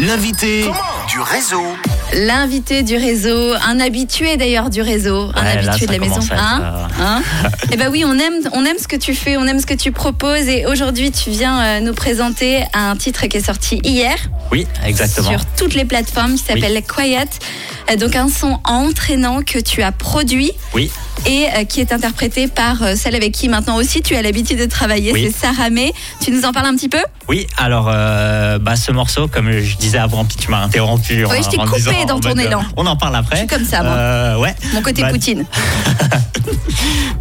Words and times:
L'invité 0.00 0.64
du 1.08 1.20
réseau. 1.20 1.62
L'invité 2.14 2.82
du 2.82 2.96
réseau, 2.96 3.52
un 3.68 3.78
habitué 3.80 4.38
d'ailleurs 4.38 4.70
du 4.70 4.80
réseau, 4.80 5.30
un 5.34 5.42
Ouais, 5.44 5.62
là, 5.62 5.72
habitué 5.72 5.86
de 5.86 5.92
la 5.92 5.98
maison. 5.98 6.20
Hein 6.32 6.62
euh, 6.62 7.02
Hein 7.04 7.22
Eh 7.70 7.76
ben 7.76 7.90
oui, 7.90 8.02
on 8.06 8.14
aime, 8.18 8.48
on 8.52 8.64
aime 8.64 8.78
ce 8.78 8.88
que 8.88 8.96
tu 8.96 9.14
fais, 9.14 9.36
on 9.36 9.46
aime 9.46 9.60
ce 9.60 9.66
que 9.66 9.74
tu 9.74 9.92
proposes. 9.92 10.48
Et 10.48 10.64
aujourd'hui, 10.64 11.10
tu 11.12 11.28
viens 11.30 11.60
euh, 11.62 11.80
nous 11.80 11.92
présenter 11.92 12.64
un 12.72 12.96
titre 12.96 13.26
qui 13.26 13.36
est 13.36 13.44
sorti 13.44 13.80
hier 13.84 14.16
Oui, 14.50 14.66
exactement. 14.86 15.28
sur 15.30 15.44
toutes 15.56 15.74
les 15.74 15.84
plateformes, 15.84 16.32
qui 16.34 16.44
s'appelle 16.44 16.82
Quiet. 16.82 17.28
Euh, 17.90 17.96
Donc 17.96 18.16
un 18.16 18.28
son 18.28 18.58
entraînant 18.64 19.42
que 19.42 19.58
tu 19.58 19.82
as 19.82 19.92
produit 19.92 20.52
Oui, 20.74 20.90
et 21.26 21.46
euh, 21.56 21.64
qui 21.64 21.80
est 21.80 21.92
interprété 21.92 22.48
par 22.48 22.82
euh, 22.82 22.94
celle 22.96 23.14
avec 23.14 23.32
qui 23.32 23.48
maintenant 23.48 23.76
aussi 23.76 24.02
tu 24.02 24.14
as 24.16 24.22
l'habitude 24.22 24.58
de 24.58 24.64
travailler, 24.66 25.12
Oui. 25.12 25.30
c'est 25.32 25.46
Sarah 25.46 25.70
May. 25.70 25.92
Tu 26.20 26.30
nous 26.30 26.44
en 26.44 26.52
parles 26.52 26.66
un 26.66 26.74
petit 26.76 26.88
peu? 26.88 26.98
Oui. 27.28 27.46
Alors, 27.56 27.88
euh, 27.92 28.58
bah, 28.58 28.76
ce 28.76 28.90
morceau, 28.92 29.28
comme 29.28 29.50
je 29.52 29.76
disais 29.76 29.98
avant, 29.98 30.24
puis 30.24 30.36
tu 30.36 30.50
m'as 30.50 30.62
interrompu. 30.62 31.24
en- 31.24 31.30
Oui, 31.30 31.38
je 31.44 31.48
t'ai 31.48 31.56
coupé 31.58 31.76
disant, 31.76 32.04
dans 32.06 32.20
ton 32.20 32.28
mode, 32.30 32.40
élan. 32.40 32.62
On 32.76 32.86
en 32.86 32.96
parle 32.96 33.16
après. 33.16 33.36
Je 33.36 33.40
suis 33.40 33.46
comme 33.48 33.64
ça, 33.64 33.82
moi. 33.82 33.92
Euh, 33.92 34.36
ouais. 34.38 34.54
Mon 34.72 34.82
côté 34.82 35.02
Bah, 35.02 35.10
Poutine. 35.10 35.44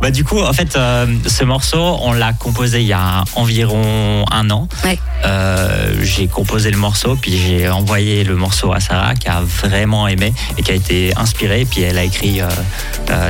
Bah, 0.02 0.12
du 0.12 0.24
coup, 0.24 0.40
en 0.40 0.54
fait, 0.54 0.78
euh, 0.78 1.06
ce 1.28 1.44
morceau, 1.44 1.98
on 2.02 2.14
l'a 2.14 2.32
composé 2.32 2.80
il 2.80 2.88
y 2.88 2.94
a 2.94 3.26
environ 3.36 4.24
un 4.32 4.50
an. 4.50 4.70
Ouais. 4.86 4.98
J'ai 6.02 6.28
composé 6.28 6.72
le 6.72 6.78
morceau, 6.78 7.18
puis 7.22 7.38
j'ai 7.38 7.68
envoyé 7.70 8.24
le 8.24 8.36
morceau 8.38 8.72
à 8.72 8.80
Sarah, 8.80 9.16
qui 9.16 9.28
a 9.28 9.42
vraiment 9.42 10.08
aimé 10.08 10.34
et 10.58 10.64
qui 10.64 10.72
a 10.72 10.76
été 10.76 11.12
inspirée. 11.18 11.68
Puis 11.70 11.82
elle 11.82 11.98
a 11.98 12.04
écrit 12.06 12.40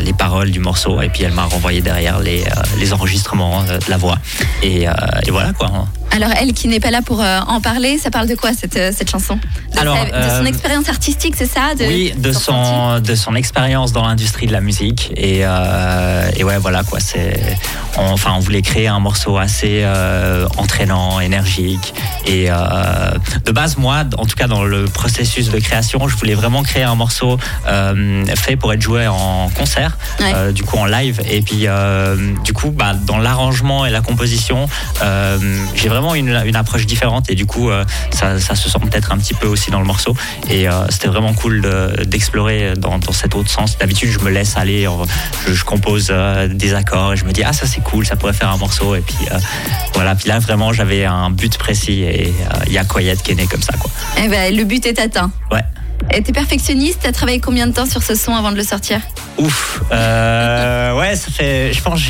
les 0.01 0.13
paroles 0.13 0.51
du 0.51 0.58
morceau, 0.59 1.01
et 1.01 1.09
puis 1.09 1.23
elle 1.23 1.33
m'a 1.33 1.45
renvoyé 1.45 1.81
derrière 1.81 2.19
les, 2.19 2.43
euh, 2.43 2.93
enregistrements 2.93 3.63
euh, 3.63 3.77
de 3.77 3.89
la 3.89 3.97
voix. 3.97 4.17
Et, 4.63 4.87
euh, 4.87 4.93
et 5.25 5.31
voilà 5.31 5.53
quoi. 5.53 5.69
Alors 6.11 6.29
elle 6.39 6.53
qui 6.53 6.67
n'est 6.67 6.79
pas 6.79 6.91
là 6.91 7.01
pour 7.03 7.21
euh, 7.21 7.39
en 7.47 7.61
parler, 7.61 7.97
ça 7.97 8.09
parle 8.09 8.27
de 8.27 8.35
quoi 8.35 8.51
cette, 8.53 8.75
euh, 8.77 8.91
cette 8.95 9.09
chanson 9.11 9.35
de, 9.73 9.79
Alors, 9.79 9.95
sa- 9.97 10.05
de 10.05 10.11
euh, 10.15 10.39
son 10.39 10.45
expérience 10.45 10.89
artistique, 10.89 11.35
c'est 11.37 11.45
ça 11.45 11.75
de, 11.77 11.85
oui, 11.85 12.13
de 12.17 12.31
son 12.31 12.99
de 12.99 13.15
son 13.15 13.35
expérience 13.35 13.91
dans 13.91 14.05
l'industrie 14.05 14.47
de 14.47 14.51
la 14.51 14.59
musique. 14.61 15.11
Et, 15.15 15.41
euh, 15.43 16.29
et 16.35 16.43
ouais 16.43 16.57
voilà 16.57 16.83
quoi 16.83 16.99
c'est 16.99 17.39
on- 17.97 18.11
enfin 18.11 18.31
on 18.35 18.39
voulait 18.39 18.63
créer 18.63 18.87
un 18.87 18.99
morceau 18.99 19.37
assez 19.37 19.81
euh, 19.83 20.47
entraînant, 20.57 21.19
énergique. 21.19 21.93
Et 22.25 22.47
euh, 22.49 22.55
de 23.45 23.51
base 23.51 23.77
moi 23.77 24.03
en 24.17 24.25
tout 24.25 24.35
cas 24.35 24.47
dans 24.47 24.63
le 24.63 24.85
processus 24.85 25.49
de 25.51 25.59
création 25.59 26.07
je 26.07 26.15
voulais 26.15 26.33
vraiment 26.35 26.63
créer 26.63 26.83
un 26.83 26.95
morceau 26.95 27.37
euh, 27.67 28.25
fait 28.35 28.55
pour 28.55 28.73
être 28.73 28.81
joué 28.81 29.07
en 29.07 29.49
concert 29.49 29.97
Ouais. 30.19 30.31
euh, 30.35 30.51
du 30.51 30.63
coup 30.63 30.77
en 30.77 30.85
live. 30.85 31.21
Et 31.29 31.41
puis 31.41 31.65
euh, 31.67 32.15
du 32.43 32.51
coup 32.53 32.71
bah, 32.71 32.93
dans 32.95 33.19
l'arrangement 33.19 33.85
et 33.85 33.91
la 33.91 34.01
composition 34.01 34.67
euh, 35.03 35.37
j'ai 35.75 35.87
vraiment 35.87 35.98
une, 36.15 36.29
une 36.45 36.55
approche 36.55 36.85
différente 36.85 37.29
et 37.29 37.35
du 37.35 37.45
coup 37.45 37.69
euh, 37.69 37.83
ça, 38.11 38.39
ça 38.39 38.55
se 38.55 38.69
sent 38.69 38.79
peut-être 38.79 39.11
un 39.11 39.17
petit 39.17 39.33
peu 39.33 39.47
aussi 39.47 39.69
dans 39.71 39.79
le 39.79 39.85
morceau 39.85 40.15
et 40.49 40.67
euh, 40.67 40.85
c'était 40.89 41.07
vraiment 41.07 41.33
cool 41.33 41.61
de- 41.61 42.03
d'explorer 42.05 42.73
dans, 42.77 42.97
dans 42.99 43.11
cet 43.11 43.35
autre 43.35 43.49
sens 43.49 43.77
d'habitude 43.77 44.09
je 44.11 44.19
me 44.19 44.29
laisse 44.29 44.57
aller 44.57 44.87
je, 45.45 45.53
je 45.53 45.63
compose 45.63 46.07
euh, 46.11 46.47
des 46.47 46.73
accords 46.73 47.13
et 47.13 47.17
je 47.17 47.25
me 47.25 47.31
dis 47.31 47.43
ah 47.43 47.53
ça 47.53 47.65
c'est 47.67 47.81
cool 47.81 48.05
ça 48.05 48.15
pourrait 48.15 48.33
faire 48.33 48.49
un 48.49 48.57
morceau 48.57 48.95
et 48.95 49.01
puis 49.01 49.15
voilà 49.93 50.15
puis 50.15 50.29
là 50.29 50.39
vraiment 50.39 50.73
j'avais 50.73 51.05
un 51.05 51.29
but 51.29 51.57
précis 51.57 52.01
et 52.03 52.33
il 52.67 52.73
y 52.73 52.77
a 52.77 52.83
Quiet 52.85 53.17
qui 53.23 53.31
est 53.31 53.35
né 53.35 53.45
comme 53.47 53.61
ça 53.61 53.73
quoi 53.79 53.89
Eh 54.23 54.27
ben, 54.27 54.55
le 54.55 54.63
but 54.63 54.85
est 54.85 54.99
atteint. 54.99 55.31
ouais 55.51 55.63
Et 56.13 56.23
T'es 56.23 56.31
perfectionniste, 56.31 56.99
t'as 57.03 57.11
travaillé 57.11 57.39
combien 57.39 57.67
de 57.67 57.73
temps 57.73 57.85
sur 57.85 58.01
ce 58.03 58.15
son 58.15 58.33
avant 58.35 58.51
de 58.51 58.57
le 58.57 58.63
sortir? 58.63 58.99
Ouf. 59.37 59.81
Euh, 59.91 60.93
ouais, 60.97 61.15
ça 61.15 61.29
fait. 61.31 61.71
Je 61.73 61.81
pense. 61.81 62.01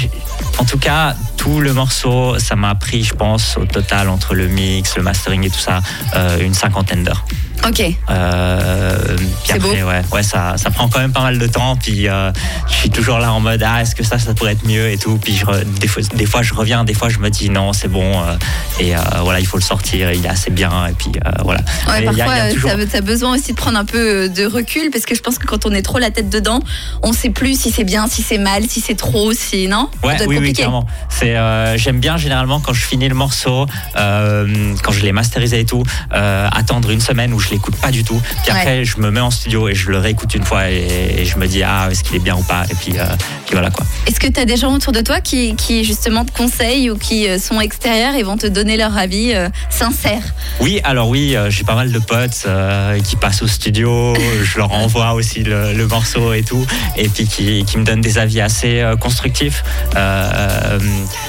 En 0.58 0.64
tout 0.66 0.78
cas, 0.78 1.16
le 1.58 1.74
morceau, 1.74 2.38
ça 2.38 2.56
m'a 2.56 2.76
pris, 2.76 3.04
je 3.04 3.16
pense, 3.16 3.58
au 3.58 3.66
total 3.66 4.10
entre 4.10 4.36
le 4.36 4.48
mix, 4.48 4.96
le 4.96 5.02
mastering 5.02 5.44
et 5.46 5.50
tout 5.50 5.60
ça, 5.60 5.82
euh, 6.16 6.40
une 6.40 6.54
cinquantaine 6.54 7.04
d'heures. 7.04 7.26
Ok. 7.68 7.84
Euh, 8.10 9.16
puis 9.18 9.28
C'est 9.46 9.54
après, 9.54 9.82
beau. 9.82 9.88
ouais, 9.90 10.02
ouais, 10.12 10.24
ça, 10.24 10.56
ça 10.58 10.72
prend 10.72 10.88
quand 10.88 11.00
même 11.00 11.12
pas 11.12 11.22
mal 11.22 11.38
de 11.38 11.48
temps. 11.48 11.76
Puis 11.76 12.08
euh, 12.08 12.32
je 12.68 12.74
suis 12.74 12.90
toujours 12.90 13.20
là 13.20 13.32
en 13.34 13.40
mode 13.40 13.64
ah, 13.66 13.82
est-ce 13.82 13.96
que 13.96 14.04
ça, 14.04 14.18
ça 14.18 14.34
pourrait 14.34 14.54
être 14.54 14.66
mieux 14.66 14.90
et 14.90 14.98
tout. 14.98 15.18
Puis 15.22 15.36
je 15.36 15.46
des, 15.80 15.88
fois, 15.88 16.02
des 16.16 16.26
fois, 16.26 16.42
je 16.42 16.54
reviens, 16.54 16.84
des 16.84 16.94
fois, 16.94 17.10
je 17.10 17.20
me 17.20 17.30
dis 17.30 17.50
non, 17.50 17.74
c'est 17.74 17.88
bon. 17.90 18.22
euh, 18.24 18.36
et 18.80 18.96
euh, 18.96 19.00
voilà, 19.24 19.40
il 19.40 19.46
faut 19.46 19.58
le 19.58 19.64
sortir. 19.64 20.12
Il 20.12 20.26
est 20.26 20.30
assez 20.30 20.52
bien. 20.52 20.88
Et 20.88 20.94
puis 20.94 21.12
voilà. 21.44 21.60
Ouais, 21.88 22.02
Mais 22.02 22.08
il 22.12 22.18
y 22.18 22.22
a- 22.22 22.26
y 22.26 22.30
a 22.30 22.34
parfois, 22.36 22.54
toujours- 22.54 22.72
t'as 22.92 23.02
besoin 23.02 23.36
aussi 23.36 23.52
de 23.52 23.58
prendre 23.58 23.78
un 23.78 23.86
peu 23.86 24.30
de 24.30 24.46
recul 24.46 24.90
parce 24.92 25.06
que 25.06 25.16
je 25.16 25.22
pense 25.22 25.38
que 25.38 25.46
quand 25.46 25.66
on 25.66 25.72
est 25.72 25.82
trop 25.82 26.00
la 26.00 26.12
tête 26.12 26.30
dedans, 26.30 26.62
on 27.04 27.14
sait 27.14 27.30
plus 27.30 27.60
si 27.60 27.72
c'est 27.72 27.84
bien, 27.84 28.08
si 28.08 28.22
c'est 28.24 28.38
mal, 28.38 28.64
si 28.70 28.80
c'est 28.82 28.96
trop, 28.96 29.34
si 29.34 29.68
non? 29.68 29.90
Ça 30.02 30.08
Ouais, 30.08 30.14
doit 30.16 30.24
être 30.24 30.28
oui, 30.28 30.28
oui, 30.28 30.36
compliqué. 30.38 30.62
clairement. 30.62 30.86
C'est, 31.10 31.36
j'aime 31.78 32.00
bien 32.00 32.18
généralement 32.18 32.60
quand 32.62 32.74
je 32.74 32.86
finis 32.86 33.10
le 33.10 33.16
morceau, 33.16 33.66
quand 33.96 34.92
je 34.92 35.02
l'ai 35.02 35.12
masterisé 35.12 35.60
et 35.60 35.66
tout, 35.66 35.84
attendre 36.12 36.90
une 36.92 37.02
semaine 37.02 37.34
où 37.34 37.40
je 37.40 37.49
l'écoute 37.52 37.76
pas 37.78 37.92
du 37.92 38.04
tout. 38.04 38.20
Puis 38.44 38.52
Ouais. 38.54 38.60
après, 38.60 38.86
je 38.86 38.98
me 39.00 39.12
mets 39.12 39.20
en 39.20 39.32
studio 39.32 39.68
et 39.70 39.76
je 39.76 39.90
le 39.90 39.98
réécoute 40.00 40.34
une 40.36 40.44
fois 40.44 40.70
et, 40.70 41.16
et 41.20 41.26
je 41.26 41.38
me 41.38 41.48
dis 41.48 41.64
ah 41.64 41.88
est-ce 41.92 42.04
qu'il 42.04 42.16
est 42.16 42.20
bien 42.24 42.36
ou 42.36 42.44
pas? 42.44 42.64
Et 42.70 42.76
puis, 42.76 42.98
euh, 42.98 43.06
puis 43.46 43.54
voilà 43.54 43.70
quoi. 43.70 43.86
Est-ce 44.08 44.20
que 44.20 44.28
tu 44.28 44.40
as 44.40 44.46
des 44.46 44.58
gens 44.58 44.74
autour 44.74 44.92
de 44.94 45.02
toi 45.02 45.22
qui, 45.22 45.56
qui 45.56 45.84
justement 45.84 46.26
te 46.26 46.32
conseillent 46.32 46.90
ou 46.90 46.98
qui 46.98 47.28
euh, 47.28 47.38
sont 47.40 47.60
extérieurs 47.62 48.16
et 48.16 48.24
vont 48.24 48.38
te 48.38 48.48
donner 48.48 48.78
leur 48.78 48.98
avis 48.98 49.34
euh, 49.34 49.50
sincère? 49.70 50.22
Oui, 50.60 50.82
alors 50.84 51.10
oui, 51.10 51.36
j'ai 51.50 51.64
pas 51.64 51.76
mal 51.76 51.92
de 51.92 52.00
potes 52.00 52.44
euh, 52.46 53.00
qui 53.02 53.16
passent 53.16 53.42
au 53.42 53.48
studio, 53.48 54.14
je 54.44 54.58
leur 54.58 54.72
envoie 54.72 55.14
aussi 55.14 55.44
le, 55.44 55.74
le 55.74 55.88
morceau 55.88 56.34
et 56.34 56.44
tout, 56.44 56.66
et 56.98 57.08
puis 57.10 57.26
qui, 57.28 57.64
qui 57.66 57.78
me 57.78 57.84
donnent 57.84 58.02
des 58.02 58.18
avis 58.18 58.42
assez 58.42 58.84
constructifs. 59.00 59.64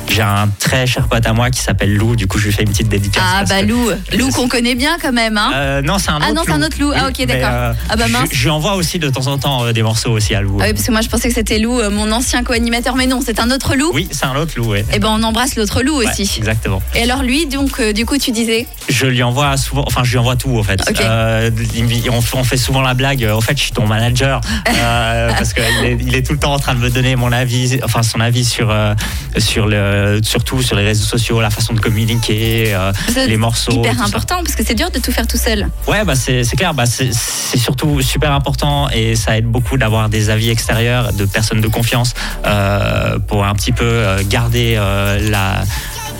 J'ai 0.08 0.22
un 0.22 0.48
très 0.58 0.87
cher 0.87 1.08
pote 1.08 1.26
à 1.26 1.32
moi 1.32 1.50
qui 1.50 1.60
s'appelle 1.60 1.94
Lou, 1.94 2.16
du 2.16 2.26
coup 2.26 2.38
je 2.38 2.47
lui 2.47 2.52
fais 2.52 2.62
une 2.62 2.70
petite 2.70 2.88
dédicace. 2.88 3.22
Ah 3.25 3.44
bah 3.48 3.62
Lou, 3.62 3.91
Lou 4.16 4.31
qu'on 4.31 4.48
connaît 4.48 4.75
bien 4.75 4.97
quand 5.00 5.12
même. 5.12 5.38
Hein 5.38 5.82
non, 5.82 5.98
c'est 5.98 6.09
un 6.10 6.16
autre 6.16 6.26
Ah 6.28 6.32
non, 6.32 6.43
c'est 6.44 6.53
un 6.53 6.62
autre 6.62 6.76
Lou. 6.81 6.93
Ah, 6.94 7.09
ok, 7.09 7.26
d'accord. 7.26 7.48
euh, 7.53 7.72
Ah 7.88 7.97
bah 7.97 8.04
je- 8.06 8.12
mince. 8.12 8.28
Je, 8.32 8.43
lui 8.43 8.50
envoie 8.50 8.75
aussi 8.75 8.98
de 8.98 9.09
temps 9.09 9.26
en 9.26 9.38
temps 9.38 9.65
euh, 9.65 9.72
des 9.72 9.82
morceaux 9.82 10.10
aussi 10.12 10.34
à 10.34 10.41
Lou. 10.43 10.59
Ah 10.60 10.65
oui, 10.66 10.72
parce 10.75 10.87
que 10.87 10.93
moi 10.93 11.00
je 11.00 11.09
pensais 11.09 11.28
que 11.28 11.34
c'était 11.34 11.59
Lou, 11.59 11.78
euh, 11.81 11.91
mon 11.91 12.10
ancien 12.12 12.43
co-animateur, 12.44 12.97
mais 12.97 13.06
non, 13.06 13.21
c'est 13.25 13.41
un 13.41 13.50
autre 13.50 13.75
Lou. 13.76 13.91
Oui, 13.94 14.09
c'est 14.10 14.26
un 14.26 14.37
autre 14.37 14.53
Lou, 14.56 14.66
ouais. 14.66 14.84
Et 14.93 14.99
ben 14.99 15.09
on 15.10 15.22
embrasse 15.22 15.56
l'autre 15.56 15.82
Lou 15.82 15.99
Ouais, 15.99 16.06
aussi. 16.09 16.31
exactement. 16.38 16.82
Et 16.94 17.03
alors 17.03 17.22
lui, 17.22 17.47
donc 17.47 17.81
euh, 17.81 17.93
du 17.93 18.06
coup 18.06 18.19
tu 18.19 18.31
disais 18.32 18.66
Je 18.88 19.06
lui 19.06 19.22
envoie 19.22 19.56
souvent, 19.56 19.84
enfin 19.87 20.03
je 20.04 20.10
lui 20.12 20.19
envoie 20.19 20.37
tout 20.37 20.56
en 20.59 20.62
fait. 20.62 20.81
Ok. 20.88 21.00
Euh, 21.00 21.50
il 21.75 21.84
me- 21.84 22.10
on, 22.10 22.20
fait- 22.20 22.37
on 22.37 22.44
fait 22.44 22.56
souvent 22.56 22.81
la 22.82 22.94
blague. 22.94 23.25
euh, 23.25 23.34
En 23.34 23.41
fait, 23.41 23.56
je 23.56 23.62
suis 23.62 23.72
ton 23.72 23.87
manager 23.87 24.41
euh, 24.69 25.31
parce 25.37 25.53
qu'il 25.53 25.62
est, 25.84 25.97
il 26.00 26.15
est 26.15 26.22
tout 26.26 26.32
le 26.32 26.38
temps 26.38 26.53
en 26.54 26.59
train 26.59 26.75
de 26.75 26.81
me 26.81 26.91
donner 26.91 27.16
mon 27.16 27.32
avis, 27.32 27.78
enfin 27.84 28.03
son 28.03 28.20
avis 28.20 28.44
sur 28.44 28.70
euh, 28.70 28.94
sur 29.38 29.66
le, 29.66 30.20
surtout 30.22 30.62
sur 30.62 30.76
les 30.76 30.84
réseaux 30.84 31.04
sociaux, 31.04 31.41
la 31.41 31.50
façon 31.50 31.72
de 31.75 31.81
communiquer, 31.81 32.75
euh, 32.75 32.93
C'est 33.12 33.26
les 33.26 33.37
morceaux. 33.37 33.72
hyper 33.72 33.93
tout 33.93 33.99
ça. 33.99 34.04
important 34.04 34.37
parce 34.43 34.54
que 34.54 34.65
c'est 34.65 34.75
dur 34.75 34.91
de 34.91 34.99
tout 34.99 35.12
faire 35.12 35.26
tout 35.26 35.37
seul. 35.38 35.69
Ouais, 35.87 36.00
bah 36.05 36.15
c'est 36.15 36.44
clair. 36.56 36.75
Bah 36.75 36.84
c'est 36.87 37.12
surtout 37.59 38.00
super 38.03 38.33
important 38.33 38.88
et 38.91 39.16
ça 39.16 39.37
aide 39.37 39.47
beaucoup 39.47 39.77
d'avoir 39.77 40.09
des 40.09 40.31
avis 40.31 40.50
extérieurs 40.50 41.12
de 41.12 41.25
personnes 41.25 41.61
de 41.61 41.69
confiance 41.69 42.15
euh, 42.47 43.19
pour 43.19 43.44
un 43.44 43.55
petit 43.55 43.72
peu 43.72 43.84
euh, 43.84 44.22
garder 44.28 44.75
euh, 44.77 45.31
la 45.31 45.62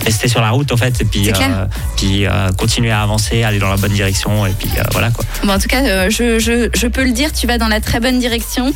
rester 0.03 0.27
sur 0.27 0.41
la 0.41 0.49
route 0.49 0.71
en 0.71 0.77
fait 0.77 0.99
et 0.99 1.05
puis 1.05 1.29
euh, 1.29 1.65
puis 1.95 2.25
continuer 2.57 2.89
à 2.89 3.03
avancer, 3.03 3.43
aller 3.43 3.59
dans 3.59 3.69
la 3.69 3.77
bonne 3.77 3.91
direction 3.91 4.47
et 4.47 4.51
puis 4.51 4.67
voilà 4.91 5.11
quoi. 5.11 5.23
Bon, 5.43 5.53
en 5.53 5.59
tout 5.59 5.67
cas, 5.67 6.09
je, 6.09 6.39
je, 6.39 6.69
je 6.73 6.87
peux 6.87 7.03
le 7.03 7.11
dire, 7.11 7.31
tu 7.31 7.45
vas 7.45 7.59
dans 7.59 7.67
la 7.67 7.81
très 7.81 7.99
bonne 7.99 8.17
direction. 8.17 8.73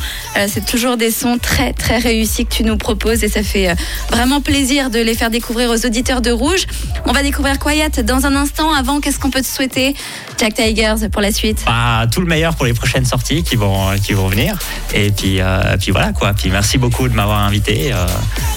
C'est 0.47 0.63
toujours 0.65 0.97
des 0.97 1.09
sons 1.09 1.39
très 1.41 1.73
très 1.73 1.97
réussis 1.97 2.45
que 2.45 2.53
tu 2.53 2.63
nous 2.63 2.77
proposes 2.77 3.23
et 3.23 3.27
ça 3.27 3.41
fait 3.41 3.75
vraiment 4.11 4.39
plaisir 4.39 4.91
de 4.91 4.99
les 4.99 5.15
faire 5.15 5.31
découvrir 5.31 5.71
aux 5.71 5.83
auditeurs 5.87 6.21
de 6.21 6.29
Rouge. 6.29 6.67
On 7.05 7.11
va 7.11 7.23
découvrir 7.23 7.57
Quiet 7.57 8.03
dans 8.03 8.27
un 8.27 8.35
instant. 8.35 8.71
Avant, 8.71 8.99
qu'est-ce 8.99 9.17
qu'on 9.17 9.31
peut 9.31 9.41
te 9.41 9.47
souhaiter, 9.47 9.95
Jack 10.37 10.53
Tigers, 10.55 11.09
pour 11.11 11.21
la 11.21 11.31
suite 11.31 11.63
Bah, 11.65 12.05
tout 12.11 12.19
le 12.21 12.27
meilleur 12.27 12.55
pour 12.55 12.65
les 12.65 12.73
prochaines 12.73 13.05
sorties 13.05 13.43
qui 13.43 13.55
vont 13.55 13.95
qui 14.03 14.13
vont 14.13 14.27
venir 14.27 14.57
et 14.93 15.11
puis 15.11 15.39
euh, 15.39 15.77
puis 15.79 15.91
voilà 15.91 16.11
quoi. 16.13 16.33
Puis 16.33 16.49
merci 16.49 16.77
beaucoup 16.77 17.07
de 17.07 17.13
m'avoir 17.13 17.39
invité. 17.39 17.91
euh, 17.93 18.05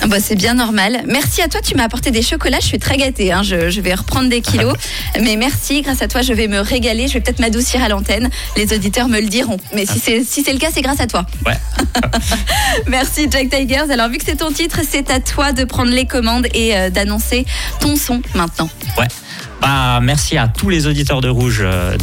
Ah 0.03 0.07
bah, 0.07 0.19
C'est 0.21 0.35
bien 0.37 0.55
normal. 0.55 1.03
Merci 1.07 1.43
à 1.43 1.49
toi, 1.49 1.61
tu 1.61 1.75
m'as 1.77 1.85
apporté 1.85 2.11
des 2.11 2.23
chocolats. 2.23 2.59
Je 2.61 2.67
suis 2.67 2.79
très 2.79 2.97
gâtée. 2.97 3.33
hein. 3.33 3.43
Je, 3.43 3.71
je 3.71 3.81
vais 3.81 3.95
reprendre 3.95 4.29
des 4.29 4.41
kilos. 4.41 4.75
Mais 5.21 5.37
merci, 5.37 5.83
grâce 5.83 6.03
à 6.03 6.09
toi, 6.09 6.23
je 6.23 6.33
vais 6.33 6.49
me 6.49 6.61
régaler. 6.61 7.09
Je 7.09 7.15
vais 7.15 7.21
peut-être 7.21 7.39
m'adoucir 7.41 7.83
à 7.83 7.89
l'antenne. 7.89 8.29
Les 8.57 8.73
auditeurs 8.75 9.09
me 9.09 9.21
le 9.21 9.27
diront. 9.29 9.57
Mais 9.75 9.87
si 9.87 9.99
c'est 9.99 10.25
si 10.25 10.43
c'est 10.43 10.53
le 10.53 10.59
cas, 10.59 10.69
c'est 10.73 10.83
grâce 10.83 11.01
à 11.01 11.07
toi. 11.07 11.25
ouais. 11.47 11.57
Merci 12.87 13.29
Jack 13.31 13.51
Tigers. 13.51 13.91
Alors 13.91 14.09
vu 14.09 14.19
que 14.19 14.25
c'est 14.25 14.37
ton 14.37 14.51
titre, 14.53 14.81
c'est 14.89 15.11
à 15.11 15.21
toi 15.21 15.53
de 15.53 15.65
prendre 15.65 15.91
les 15.93 16.07
commandes 16.07 16.47
et 16.55 16.77
euh, 16.77 16.91
d'annoncer 16.91 17.47
ton 17.81 17.97
son 17.97 18.21
maintenant. 18.35 18.69
Ouais. 18.99 19.07
Bah, 19.61 20.01
merci 20.01 20.39
à 20.39 20.49
tous 20.49 20.69
les 20.69 20.87
auditeurs 20.87 21.21
de 21.21 21.29
Rouge 21.29 21.61
euh, 21.63 21.97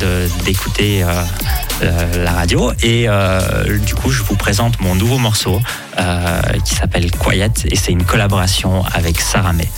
d'écouter 0.43 1.03
euh, 1.03 1.23
euh, 1.81 2.23
la 2.23 2.31
radio. 2.31 2.71
Et 2.83 3.07
du 3.85 3.95
coup, 3.95 4.11
je 4.11 4.21
vous 4.23 4.35
présente 4.35 4.79
mon 4.81 4.95
nouveau 4.95 5.17
morceau 5.17 5.59
qui 6.63 6.75
s'appelle 6.75 7.11
Quiet 7.11 7.51
et 7.65 7.75
c'est 7.75 7.91
une 7.91 8.03
collaboration 8.03 8.83
avec 8.93 9.21
Sarah 9.21 9.53
May. 9.53 9.69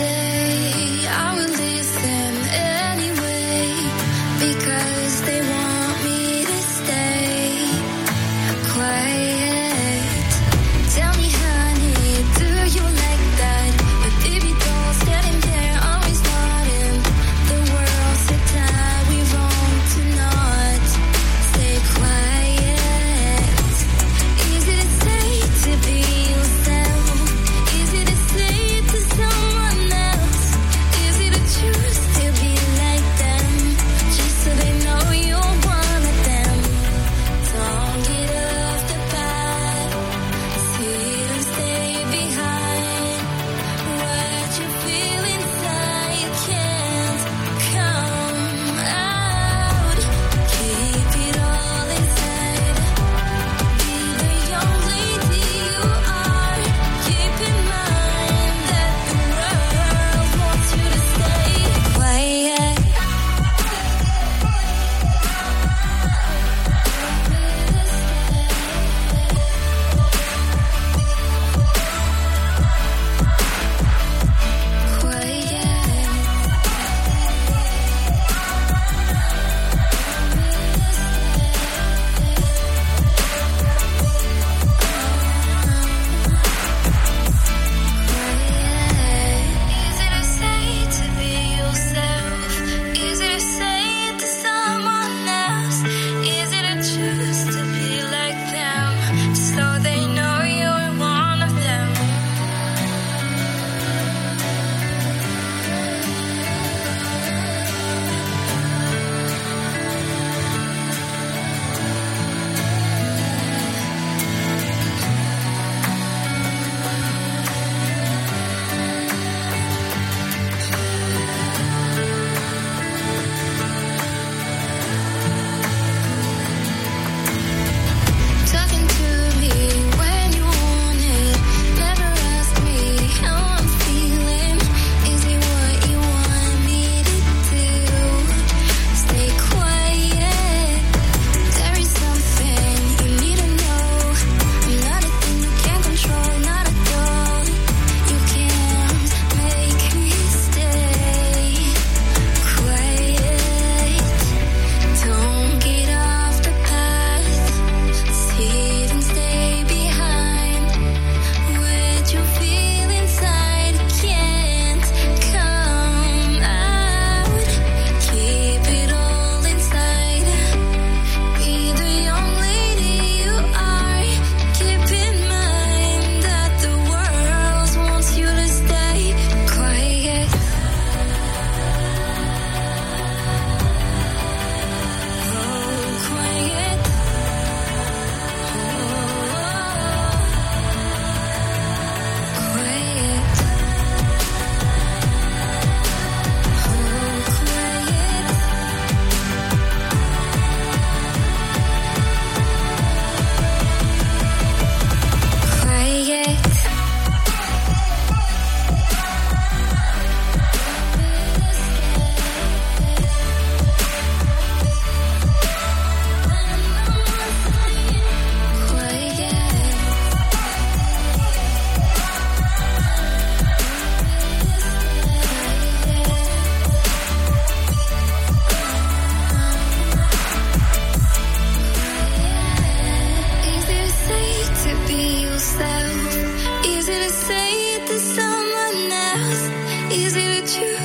there 0.00 0.39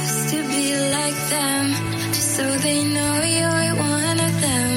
used 0.02 0.30
to 0.30 0.42
be 0.48 0.76
like 0.98 1.20
them, 1.30 1.66
just 2.14 2.36
so 2.38 2.46
they 2.66 2.84
know 2.84 3.14
you're 3.24 3.76
one 3.76 4.20
of 4.20 4.42
them. 4.42 4.75